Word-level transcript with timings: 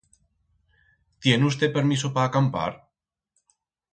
Tien 1.25 1.45
usté 1.49 1.69
permiso 1.77 2.11
pa 2.15 2.25
acampar? 2.31 2.69